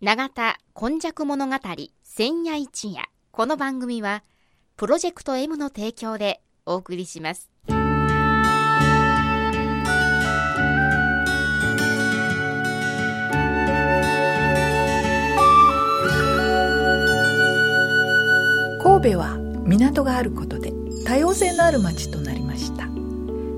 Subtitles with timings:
[0.00, 1.56] 永田今昔物語
[2.04, 3.02] 千夜一夜。
[3.32, 4.22] この番組は
[4.76, 7.50] プロジェクト M の提供でお送りします。
[7.66, 7.74] 神
[19.14, 20.72] 戸は港があることで
[21.04, 22.86] 多様性のある町となりました。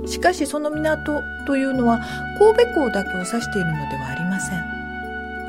[0.08, 2.00] しかしその港というのは
[2.38, 4.19] 神戸港だけを指しているのではありません。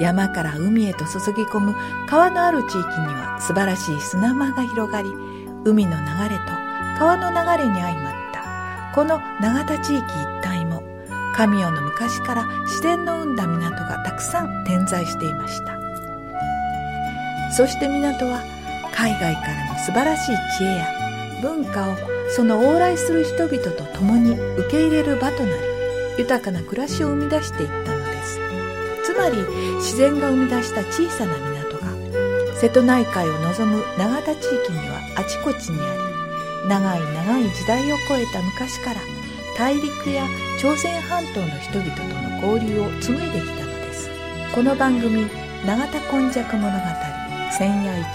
[0.02, 1.76] 山から海へと注ぎ込む
[2.08, 2.84] 川のある地域に
[3.14, 5.10] は素晴らしい砂間が広がり
[5.64, 6.52] 海の流れと
[6.98, 8.92] 川の流れに相まった。
[8.96, 10.84] この永田地域一帯も
[11.34, 15.80] 神代の昔から自然の生んだ港がたくさん点在していました。
[17.52, 18.42] そして港は
[18.94, 20.88] 海外からの素晴らしい知恵や
[21.42, 21.96] 文化を
[22.36, 25.54] その往来する人々と共に受け入れる場となり
[26.18, 28.01] 豊かな暮らしを生み出していったの
[29.12, 29.36] つまり
[29.76, 35.94] 自然が生み出した小さな港が瀬戸内海を望む永田地域にはあちこちにあ
[36.64, 39.02] り長い長い時代を超えた昔から
[39.58, 40.26] 大陸や
[40.62, 44.10] 朝鮮半島の人々との交流を紡いできたのです。
[44.56, 45.28] この番組
[45.68, 46.78] 「永田今昔物語
[47.52, 48.08] 千夜一夜」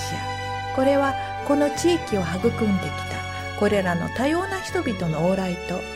[0.74, 1.12] これは
[1.46, 5.95] この地域を育んできたこれらの多様な人々の往来と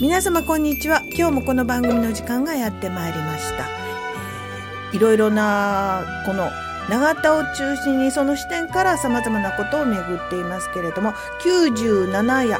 [0.00, 1.02] 皆様こんにちは。
[1.14, 3.68] 今日もこの番組の時間がやってまいりました、
[4.92, 6.48] えー、いろいろなこの
[6.88, 11.12] 永田を中心にその視点からさまざまなことを巡っていますけれども
[11.42, 12.58] 97夜、えー、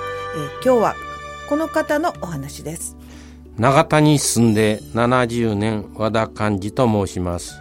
[0.63, 0.95] 今日は
[1.49, 2.99] この方のお話です。
[3.57, 7.55] 永田に住んで70年和田寛治と申します。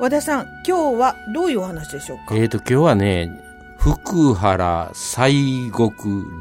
[0.00, 2.34] 和田さん今日はどういうお話でしょうか？
[2.36, 3.45] えっ、ー、と今日はね
[3.78, 5.92] 福原西国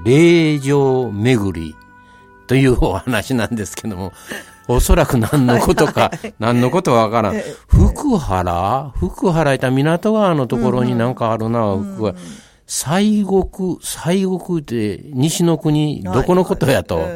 [0.04, 1.76] 霊場巡り
[2.48, 4.14] というお話なんですけども、
[4.68, 7.36] おそらく何のことか、何のことわからん。
[7.68, 8.92] 福原？
[8.96, 12.16] 福原いた港川のところになんかあるな、福原。
[12.68, 17.08] 西国、西国って西の国、どこのことやと。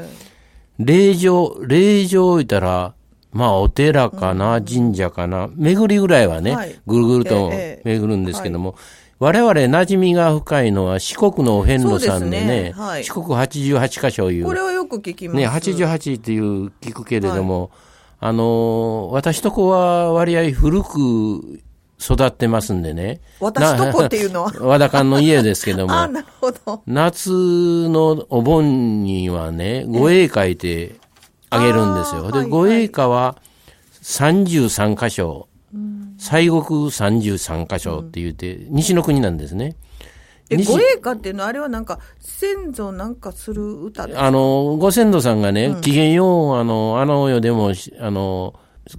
[0.78, 2.94] 霊場、霊場言ったら、
[3.32, 7.52] まあお寺かな、神社かな、巡りぐらいはね、ぐるぐると
[7.84, 8.76] 巡るんですけども、
[9.20, 14.46] 我々馴染みが深いのは四国のお遍路さんでね、でねはい、四国88箇所いう。
[14.46, 15.38] これはよく聞きます。
[15.38, 17.70] ね、88っていう聞くけれども、はい、
[18.30, 21.60] あの、私とこは割合古く
[22.00, 23.20] 育ってますんでね。
[23.42, 24.54] 私とこっていうのは？
[24.66, 25.94] 和田館の家ですけども。
[25.94, 26.82] あ、なるほど。
[26.88, 30.96] 夏のお盆にはね、護衛会って
[31.50, 32.32] あげるんですよ。
[32.32, 33.36] で、護衛会は
[34.02, 35.49] 33箇所。
[36.20, 39.76] 西国33箇所って言って、うん、西の国なんですね。
[40.50, 44.26] え、ご栄華っていうのは、あれはなんか、先祖なんかする歌ですか？
[44.26, 48.54] あの、ご先祖さんがね、うん、機嫌よう、あの、あの世でも、あの、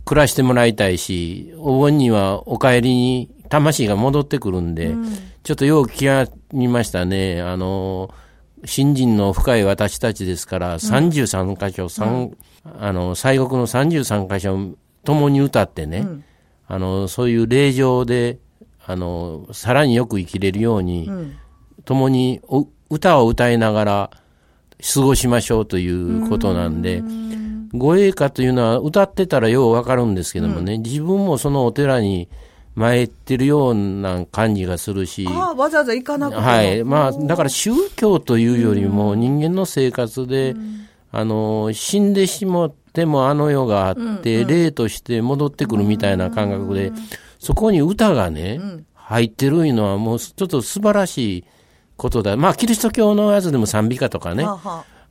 [0.04, 5.04] 暮らしてもらいたいし、お盆にはお帰りに魂が戻ってくるんで、うん、
[5.42, 7.42] ちょっとよう気が見ましたね。
[7.42, 8.14] あの、
[8.64, 12.36] 信心の深い私たちですから、33箇所、三、
[12.78, 16.06] あの、西国の33箇所、共に歌ってね、
[16.70, 18.38] あの、そういう霊場で、
[18.86, 21.36] あの、さらによく生きれるように、うん、
[21.84, 22.40] 共に
[22.88, 24.10] 歌を歌いながら
[24.94, 27.02] 過ごしましょうということなんで、
[27.74, 32.28] 護衛歌というのは歌ってたらようわかるんですけどもね、うん、自分もそのお寺に
[32.76, 35.26] 参ってるような感じがするし。
[35.28, 36.84] ああ、わざわざ行かなくてはい。
[36.84, 40.54] まあ、だから宗教というよりも人間の生活で、
[41.10, 46.92] あの、死んでしまってもあの世があって、霊として戻ってくるみたいな感覚で、
[47.38, 48.60] そこに歌がね、
[48.94, 51.44] 入ってるいうのはもうちょっと素晴らしい
[51.96, 52.36] ことだ。
[52.36, 54.46] まあ、キリスト教のやつでも賛美歌とかね、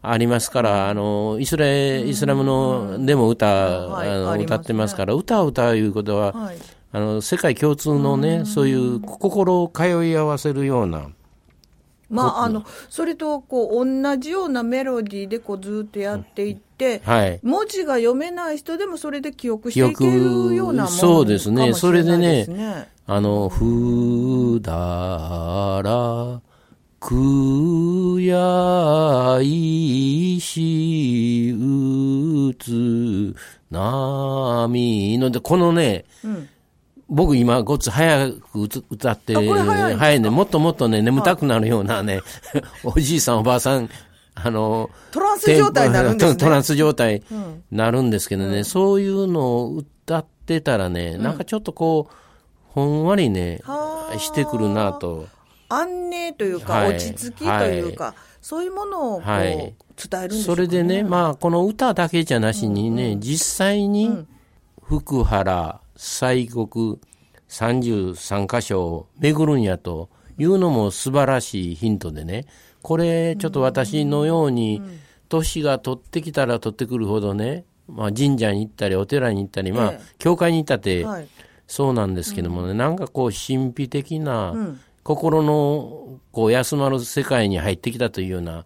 [0.02, 6.34] ありますから、あの、イスライスラムのでも歌、あの歌ってますから、歌を歌ういうことは、
[6.92, 11.08] あの、世界共通のね、そういう心を通い合わせるような、
[12.10, 21.74] まあ、あの、それと、こう、同じようなメロディーで、こう、ずっとやっていって、はい、文字が読めない人でもそれで記憶していけるようなものそうですね。
[21.74, 26.42] それでね、あの、ふだら、
[27.00, 33.34] くやいしうつ
[33.72, 36.50] 波ので、このね、うん。
[37.10, 42.22] 僕今ごっつ早く歌歌って、早いね、もっともっとね、眠たくなるようなね、
[42.84, 43.90] おじいさんおばあさん、
[44.36, 46.34] あの、トランス状態になるんですね。
[46.36, 47.24] トトランス状態
[47.72, 52.14] なるんですけどね、そういうのを歌ってたらね、なんかちょっとこう、
[52.74, 54.20] ほんわりねは、あ。
[54.20, 55.28] してくるなと。
[55.68, 56.96] 安寧というか、はい。
[56.96, 59.48] 落ち着きというか、そういうものをこう、はい。
[59.48, 59.76] 伝
[60.14, 64.26] えるんでしょね、それでね、まあ、この歌だけじゃなしにね、実際に、
[64.82, 66.98] 福原、西国、
[67.50, 72.46] 33箇所を巡るんやというのも素晴らしいヒントでね、
[72.81, 74.81] これ、ちょっと私のように、
[75.28, 81.28] 年が取ってきたら取ってくるほどね、まあ、神社に行ったり、お寺に行ったり、まあええ、教会に行ったって、はい。
[81.68, 84.80] そうなんですけどもね、なんかこう、神秘的な、ん。
[85.04, 88.66] 心のこう休まる世界に入ってきたというような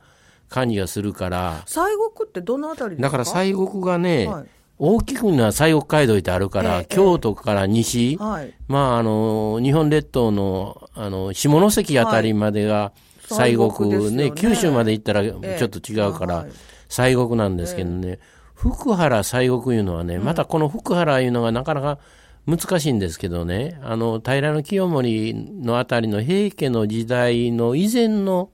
[0.49, 1.79] 感じがするから、西
[2.17, 3.07] 国ってどのあたりですか？
[3.07, 4.45] だから西国がね、はい
[4.79, 8.53] 大きくは西国街道ってあるから、ええ京都から西、はい。
[8.67, 12.91] まあ、あの、日本列島の、あの、下関あたりまでが
[13.29, 14.31] 西西国国、ですよね。
[14.31, 15.59] 九州まで行ったらちえ。
[15.61, 16.51] ょっと違うから、はい。
[16.89, 18.19] 西国なんですけどね、
[18.53, 21.99] 福原西国いうのはね、またこの福原いうのがなかなか
[22.45, 28.49] 難しいんですけどね、あの、平清盛のあたりの平家の時代の以前の、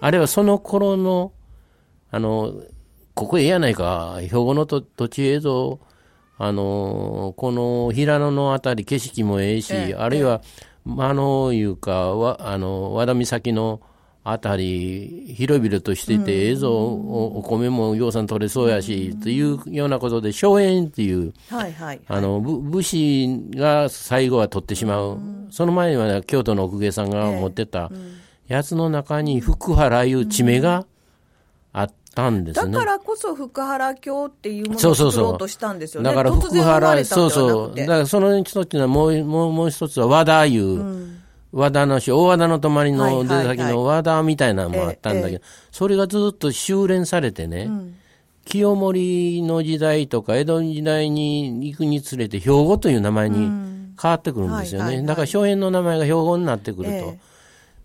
[0.00, 1.32] あるいはその頃の、
[2.10, 2.52] あの、
[3.14, 5.78] ここええやないか、兵庫のと土地映像、
[6.36, 9.94] あの、この平野のあたり景色もええし、ええ。
[9.94, 10.42] あるいは、
[10.84, 13.80] まあのいうか、わあの、和田岬の
[14.24, 22.00] あたり、広々としてて、映像お、お米もようさん取れそうやし、というようなことで、荘園っていう、はいはい。
[22.08, 25.18] あの、ぶ武士が最後は取ってしまう。
[25.50, 27.92] その前には京都の奥下さんが持ってた
[28.48, 30.86] やつの中に福原いう地名が
[31.72, 32.72] あったんですね。
[32.72, 36.10] だからこそ福原京っていうものをそうそうそう作ろうとしたんですよね。
[36.10, 37.74] だから突然生ま福原、れたんそうそう。
[37.74, 41.08] だからその一つっていうのはもう、もう、もう一つは和田いう、
[41.52, 47.70] 和田の市、大和田の泊まりの出はいはいはい先の和田みたいなのもあったんだけど、それがずっと修練されてね、
[48.44, 53.36] 清盛の時代とか江戸時代に行くにつれて兵庫という名前に
[54.00, 54.84] 変わってくるんですよね。
[54.84, 56.90] はいはいはいだから荘園の名前が兵庫になってくると。
[56.90, 57.34] ええ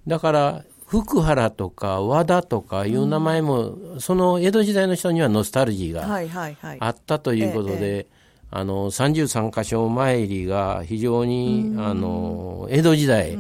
[0.07, 6.77] だから、福原とか和田とかいう名前も、その江戸時代の人にはノスタルジーがはいはいはい。
[6.80, 8.07] あったということで、
[8.50, 13.38] あの、33箇所参りが非常に、あの、江戸時代、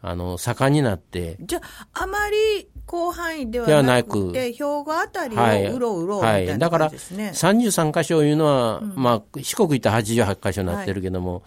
[0.00, 1.60] あの、盛んになって、じゃ
[1.92, 5.70] あ、あまり広範囲ではではななくくて、兵庫あたりはい。
[5.70, 6.46] をうろうろみたはいい。
[6.46, 7.32] なだから、感じですね。
[7.34, 11.42] 33箇所いうのは、まあ、四国行ったら88箇所になってるけども、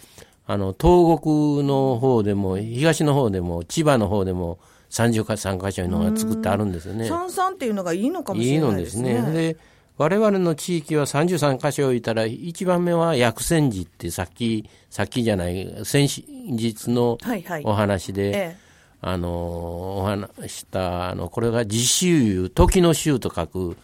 [0.45, 4.59] あの、東国の方でも、東の方でも、千葉の方でも、
[4.93, 7.07] 33箇所いうのが作ってあるんですよね。
[7.09, 9.21] 三三っていうのがいいのかもしれいいのでないですすね。
[9.21, 9.31] ね。
[9.31, 9.57] で、
[9.97, 16.07] 我々の地域は33箇所いたら、一番目は薬泉寺ってさっき、さっきじゃない、先
[16.45, 18.63] 日のはいはいお話で、ええ
[19.05, 23.75] あの、お話しした、あの、これが自習、時の週と書く、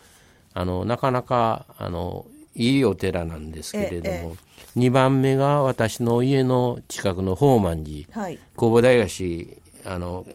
[0.53, 2.25] あの、なかなか、あの、
[2.55, 4.37] いいお寺なんですけれどえも、
[4.77, 8.07] 二番目が私の家の近くの宝満寺。
[8.17, 8.39] はい。
[8.55, 10.25] 弘法大師、あの、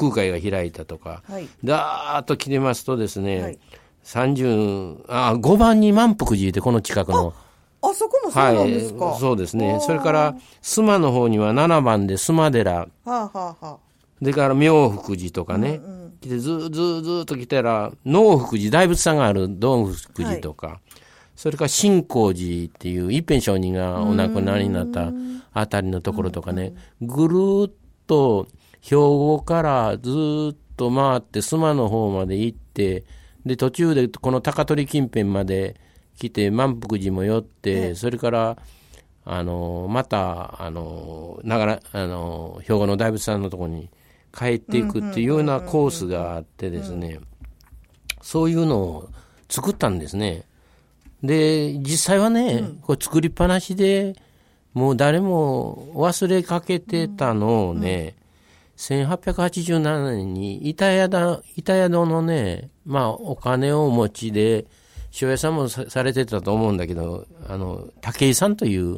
[0.00, 1.48] 空海が開いたとか、はい。
[1.62, 3.58] だーっと来てますとですね、はい。
[4.04, 7.34] 30、あ、5番に満腹寺ってこの近くの、
[7.82, 9.16] あそこもそうなんですか？
[9.20, 9.78] そうですね。
[9.80, 13.78] それから、須磨の方には7番で須磨寺、はあはあは
[14.20, 15.80] でから妙福寺とかね、
[16.20, 20.80] 来てずーずーずーっと来たら、能福寺、大仏さんがある道福寺とか、
[21.36, 25.10] それから新光寺っていう一辺上人がお亡くなりになった
[25.54, 27.72] あたりのところとかね、ぐるーっ
[28.06, 28.46] と
[28.80, 33.04] 兵庫からずーっと回って須磨の方まで行って、
[33.44, 35.76] で、途中でこの高取近辺まで
[36.18, 38.56] 来て満腹寺も寄って、それから、
[39.24, 43.90] あの、また、あの、ながら、あの、兵庫の大仏さんのところに
[44.36, 47.20] 帰っていくっていうようなコースがあってですね、
[48.22, 49.08] そういうのを
[49.48, 50.44] 作ったんですね。
[51.22, 54.14] で、実際はね、これ作りっぱなしで、
[54.72, 58.14] もう誰も忘れかけてたのをね、
[58.80, 64.66] 1887年に板宿、板宿のね、まあお金をお持ちで、
[65.20, 68.96] 塩屋さんもさされてたと思うんだけど、あの、武井さんという。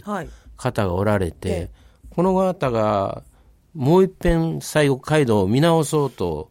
[0.62, 1.70] 方がおられて、え
[2.10, 3.24] この方が
[3.74, 6.50] もう一遍西国街道を見直そうと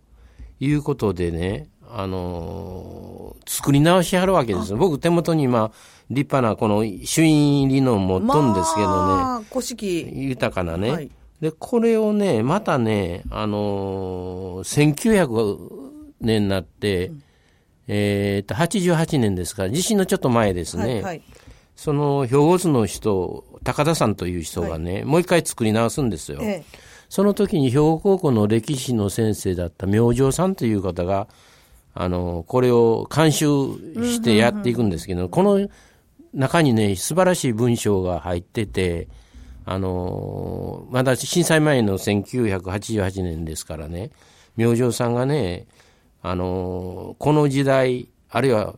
[0.59, 4.77] いうことでね、あのー作り直しはるわけですよ。
[4.77, 5.71] 僕手元に今、
[6.09, 10.07] 立派なこの朱印入りの持っとんですけどね、まあ、古式。
[10.09, 11.11] 豊かなね、はい
[11.41, 15.57] で、これをね、またね、あのー、1900
[16.21, 17.23] 年になって、うん、
[17.87, 20.83] えっと、88年ですから、地震のちょっと前ですね。
[20.83, 21.21] はいはい、
[21.75, 26.37] その、兵庫津の人、高田さんという人がね、はい、もう一回作り直すんですよ。
[26.41, 26.63] ええ、
[27.09, 31.27] その時に兵庫高校の歴史の先生だった明星さんという方が、
[31.95, 33.47] あの、これを監修
[34.03, 35.67] してやっていくんですけど、この
[36.35, 39.07] 中にね、素晴らしい文章が入ってて、
[39.65, 44.11] あのまだ震災前の1988年ですからね、
[44.57, 45.67] 明星さんがね、
[46.21, 48.75] あのこの時代、あるいは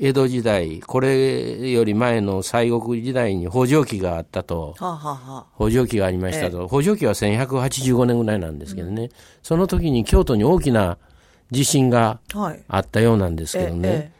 [0.00, 9.10] 江戸時代、これより前の西国時代に北条記があったと、ははは北条記がありましたと、ええ、北条記は1185年ぐらいなんですけどね、うん、
[9.42, 10.98] その時に京都に大きな
[11.52, 12.18] 地震が
[12.68, 14.12] あったようなんですけどね、はいえ、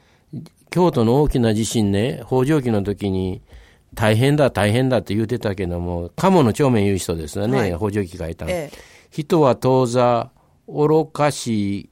[0.71, 3.43] 京都の大きな地震ね、北条記の時に、
[3.97, 8.47] 大変だ、大変だって言うてたけども、鴨の帳面言う人ですよね、はい、北条記書いた、
[9.11, 10.31] 人は当座、
[10.69, 11.91] 愚かしい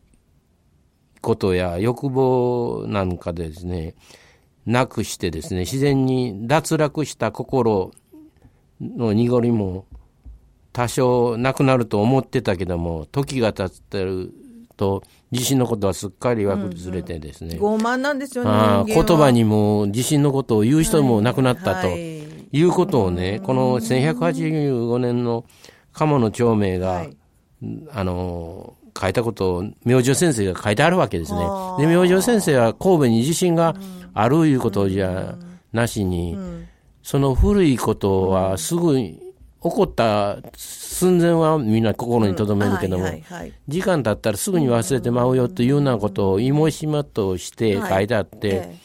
[1.22, 3.94] ことや欲望なんかでですね、
[4.66, 7.90] なくしてですね、自然に脱落した心
[8.80, 9.86] の濁りも
[10.74, 14.30] 多少なくなると思ってたけども、時が経ってる
[14.76, 15.02] と、
[15.32, 17.56] 地震のことはすっかり忘れてですね。
[17.56, 18.50] 傲慢なんですよね。
[18.50, 25.44] あ言葉にも地震のことを言う人もなくなったということをね、この1185年の
[25.92, 27.06] 鴨の長命が、
[27.92, 31.40] あの、書いたことを明星先生が書いてあるわけですね。
[31.78, 33.74] で、明星先生は神戸に地震が
[34.12, 35.36] あるいうことじゃ
[35.72, 36.38] なしに、
[37.02, 38.98] その古いことはすぐ
[39.64, 43.06] 起こった寸前はみんな心に留めるけども、
[43.66, 48.76] 時間経ったらすぐに忘れてまうよというようなことを芋しまとして書いてあって、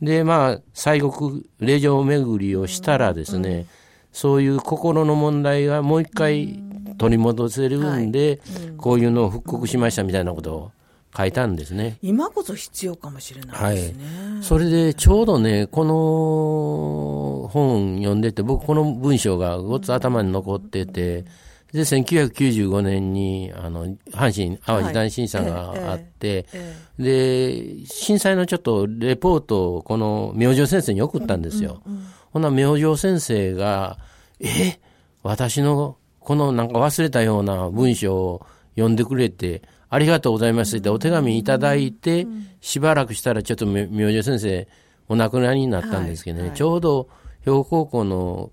[0.00, 3.66] で、まあ、西国霊場巡りをしたらですね、
[4.12, 6.62] そういう心の問題がもう一回
[6.98, 8.40] 取り戻せるんで、
[8.76, 10.70] こういうのを復刻しましたみたいなことを
[11.16, 11.98] 書いたんですね。
[12.00, 14.04] 今こそ必要かもしれないですね。
[14.34, 21.24] はい、それでちょうどね、この本読んでて、僕この文章がごつ頭に残ってて、
[21.72, 26.58] で、1995年に、あの、阪神淡路大震災があって、は
[26.98, 27.02] い。
[27.02, 31.82] で、震災のちょっとレポートをこの明星先生に送ったんですよ。
[31.86, 31.98] うんうん。
[31.98, 33.98] うん、ほな、明星先生が、
[34.40, 34.78] え
[35.22, 42.26] 私のこのなんか忘れたような文章を読んでくれて、ありがとうございますってお手紙いただいて、
[42.60, 44.68] しばらくしたらちょっと明星先生
[45.08, 46.48] お亡くなりになったんですけどね、はい。
[46.50, 47.08] はい、ちょうど
[47.48, 48.52] 兵庫高校の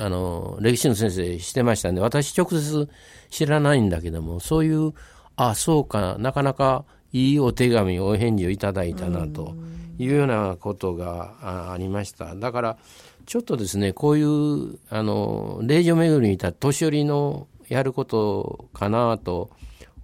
[0.00, 2.88] あの歴史の先生してましたんで、私直接
[3.30, 4.92] 知らないんだけども、そういう、
[5.34, 9.56] あ、そうか、なかなかいいお手紙、お返事をいただいたなと
[9.98, 12.36] いうようなことがありました。
[12.36, 12.78] だから、
[13.26, 19.50] ちょっとですね、こういう、あの、霊場巡りにいた年寄りのやることかなと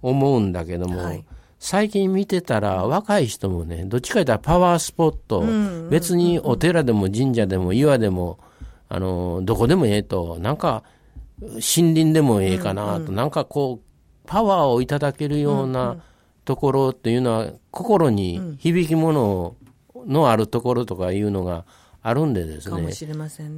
[0.01, 1.25] 思うんだけども、はい、
[1.65, 5.43] 最近見てたら若い人もね、どっちか言ったらパワースポット、
[5.89, 8.37] 別にお寺でも神社でも岩でも、
[8.87, 10.83] あの、どこでもええと、なんか、
[11.41, 15.97] 森林でもええかなと、うんうん、なんかこう、パワーをいただけるような
[16.45, 19.55] ところっていうのは、心に響きもの
[20.05, 21.65] のあるところとかいうのが、
[22.03, 22.75] あるんでですね。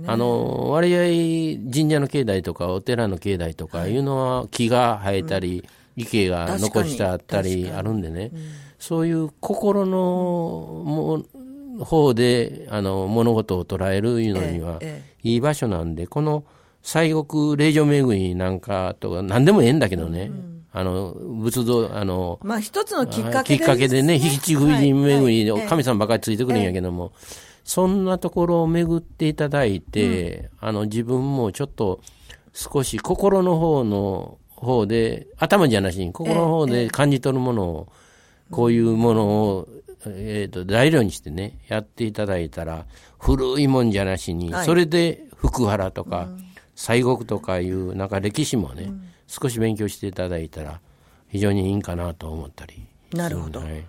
[0.08, 8.42] あの、割合神社の境内とかお寺の境内とかいうのは木が生えたり、うん、池が残してあったりあるんでね、うん、
[8.80, 9.98] そういう心の
[10.86, 11.25] も
[11.84, 14.80] 方であの物事を捉えるいうのには、
[15.24, 16.46] いい場所なんで、この
[16.82, 27.13] 西国霊場巡りなんかとか何でもええんだけどね、うんあの、仏像、あの、まあ一つのきっかけで、ね、きっかけでね、引き継ぎ巡り、神様ばかりついてくるんやけども、
[27.63, 32.01] そんなところを巡っていただいて、うん、あの、自分もちょっと
[32.54, 37.88] 少し心の方の方で、頭じゃなしに心の方で感じ取るものを、
[38.52, 39.68] こういうものを、
[40.06, 42.86] えっ、ー、と、材料にしてね、やっていただいたら、
[43.20, 46.28] 古いもんじゃなしに、それで福原とか、
[46.76, 48.92] 西国とかいう、なんか歴史もね、
[49.28, 50.80] 少し勉強していただいたら、
[51.30, 52.86] 非常にいいんかなと思ったり。
[53.14, 53.86] なるほど、はい、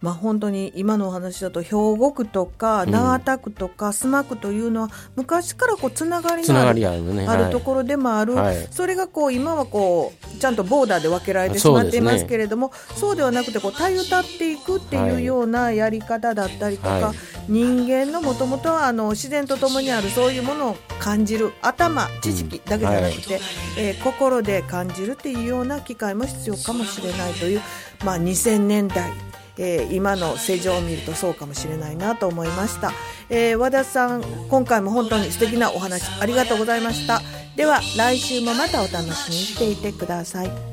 [0.00, 17.16] まあ本当に今のお話だと兵庫区とか長田区とか須磨区というのは昔からこうつながりがあるね、ところでもある、はい、それがこう今はこうちゃんとボーダーで分けられてしまっていますけれどもそう,、ではなくてこう体を立っていくっていうようなやり方だったりとか、はい、
[17.48, 23.42] 人間のもともとはあの自然とともにあるそういうものを感じる頭知識だけじゃなくて、うん、
[23.78, 27.60] えー、心で感じるっていうような機会も必要かもしれないという
[28.04, 29.10] まあ、2000年代、
[29.58, 32.92] えー、今の世情を見るとそうかもしれないなと思いました、
[33.28, 37.20] えー、和田さん今回も本当に素敵なお話ありがとうございました、
[37.56, 40.71] では来週もまたお楽しみにしていてください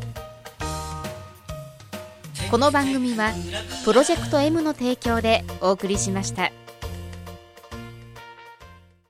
[2.49, 3.31] この番組は
[3.85, 6.51] プロジェクト M の提供でお送りしました。